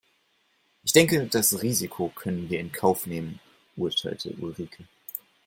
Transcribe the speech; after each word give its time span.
"Ich 0.83 0.93
denke 0.93 1.27
das 1.27 1.61
Risiko 1.61 2.09
können 2.15 2.49
wir 2.49 2.59
in 2.59 2.71
Kauf 2.71 3.05
nehmen", 3.05 3.39
urteilte 3.77 4.31
Ulrike. 4.39 4.83